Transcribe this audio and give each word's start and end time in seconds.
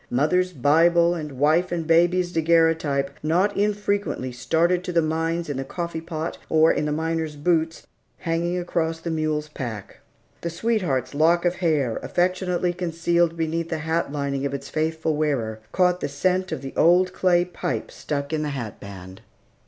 Mother's 0.09 0.51
Bible, 0.51 1.13
and 1.13 1.33
wife 1.33 1.71
and 1.71 1.85
baby's 1.85 2.31
daguerreotype 2.31 3.11
not 3.21 3.55
infrequently 3.55 4.31
started 4.31 4.83
to 4.83 4.91
the 4.91 4.99
mines 5.03 5.47
in 5.47 5.57
the 5.57 5.63
coffee 5.63 6.01
pot, 6.01 6.39
or 6.49 6.71
in 6.73 6.85
the 6.85 6.91
miner's 6.91 7.35
boots, 7.35 7.85
hanging 8.17 8.57
across 8.57 8.99
the 8.99 9.11
mule's 9.11 9.47
pack. 9.49 9.99
The 10.41 10.49
sweetheart's 10.49 11.13
lock 11.13 11.45
of 11.45 11.57
hair, 11.57 11.97
affectionately 11.97 12.73
concealed 12.73 13.37
beneath 13.37 13.69
the 13.69 13.77
hat 13.85 14.11
lining 14.11 14.43
of 14.43 14.55
its 14.55 14.69
faithful 14.69 15.15
wearer, 15.15 15.59
caught 15.71 15.99
the 15.99 16.09
scent 16.09 16.51
of 16.51 16.63
the 16.63 16.73
old 16.75 17.13
clay 17.13 17.45
pipe 17.45 17.91
stuck 17.91 18.33
in 18.33 18.41
the 18.41 18.49
hat 18.49 18.79
band. 18.79 19.21